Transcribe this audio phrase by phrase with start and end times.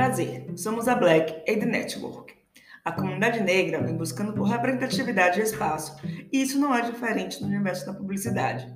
[0.00, 2.32] Prazer, somos a Black Aid Network.
[2.86, 5.94] A comunidade negra vem buscando por representatividade e espaço,
[6.32, 8.66] e isso não é diferente no universo da publicidade.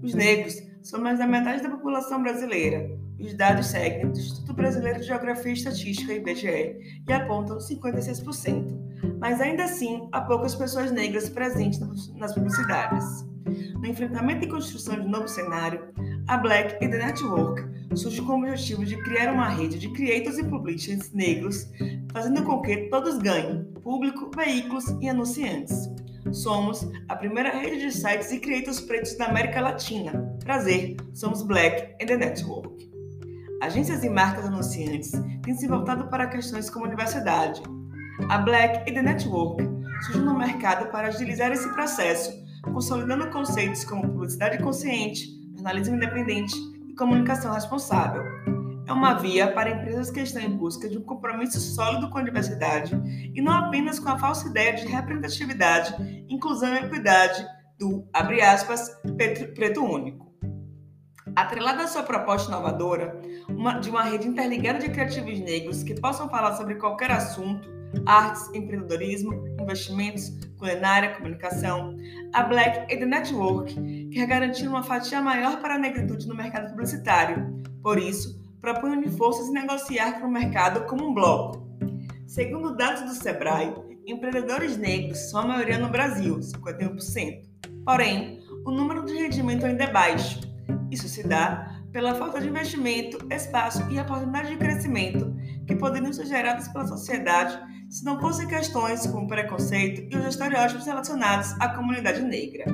[0.00, 2.96] Os negros são mais da metade da população brasileira.
[3.18, 9.18] Os dados seguem do Instituto Brasileiro de Geografia e Estatística, IBGE, e apontam 56%.
[9.18, 11.80] Mas ainda assim, há poucas pessoas negras presentes
[12.14, 13.26] nas publicidades.
[13.74, 15.92] No enfrentamento e construção de um novo cenário,
[16.28, 20.44] a Black the Network surge com o objetivo de criar uma rede de creators e
[20.44, 21.68] publishers negros,
[22.12, 25.88] fazendo com que todos ganhem, público, veículos e anunciantes.
[26.32, 30.12] Somos a primeira rede de sites e creators pretos da América Latina.
[30.44, 32.88] Prazer, somos Black and the Network.
[33.62, 37.62] Agências e marcas anunciantes têm se voltado para questões como diversidade.
[38.28, 39.64] A Black and the Network
[40.04, 42.30] surge no mercado para agilizar esse processo,
[42.62, 46.54] consolidando conceitos como publicidade consciente, jornalismo independente
[46.98, 48.24] comunicação responsável.
[48.86, 52.22] É uma via para empresas que estão em busca de um compromisso sólido com a
[52.22, 52.94] diversidade
[53.34, 57.46] e não apenas com a falsa ideia de representatividade, inclusão e equidade
[57.78, 58.90] do, abre aspas,
[59.54, 60.26] preto, único.
[61.36, 66.28] Atrelada à sua proposta inovadora, uma, de uma rede interligada de criativos negros que possam
[66.28, 67.68] falar sobre qualquer assunto,
[68.06, 71.96] artes, empreendedorismo, investimentos, culinária, comunicação,
[72.32, 77.62] a Black Aid Network quer garantir uma fatia maior para a negritude no mercado publicitário.
[77.82, 81.66] Por isso, propõe unir forças e negociar com o mercado como um bloco.
[82.26, 83.72] Segundo dados do Sebrae,
[84.06, 87.42] empreendedores negros são a maioria no Brasil, 51%.
[87.84, 90.40] Porém, o número de rendimento ainda é baixo.
[90.90, 95.34] Isso se dá pela falta de investimento, espaço e oportunidade de crescimento
[95.66, 100.84] que poderiam ser geradas pela sociedade se não fossem questões como preconceito e os estereótipos
[100.84, 102.66] relacionados à comunidade negra.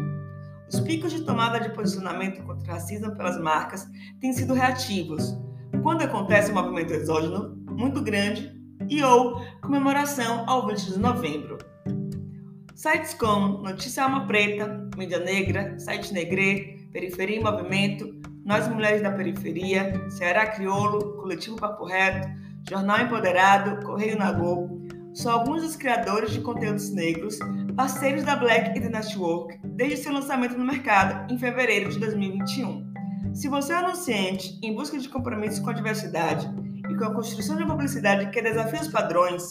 [0.68, 3.86] Os picos de tomada de posicionamento contra o racismo pelas marcas
[4.20, 5.36] têm sido reativos,
[5.82, 8.52] quando acontece um movimento exógeno muito grande
[8.88, 11.58] e ou comemoração ao 20 de novembro.
[12.74, 19.12] Sites como Notícia Alma Preta, Mídia Negra, Site Negre, Periferia em Movimento, Nós Mulheres da
[19.12, 22.28] Periferia, Ceará Criolo, Coletivo Papo Reto,
[22.68, 24.32] Jornal Empoderado, Correio na
[25.14, 27.38] são alguns dos criadores de conteúdos negros,
[27.76, 32.92] parceiros da Black the Network, desde seu lançamento no mercado em fevereiro de 2021.
[33.32, 36.48] Se você é anunciante em busca de compromisso com a diversidade
[36.90, 39.42] e com a construção de uma publicidade que desafia os padrões,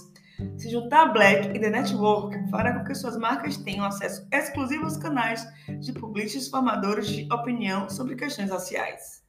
[0.58, 4.84] se juntar a Black e The Network fará com que suas marcas tenham acesso exclusivo
[4.84, 5.46] aos canais
[5.80, 9.24] de publicistas formadores de opinião sobre questões raciais.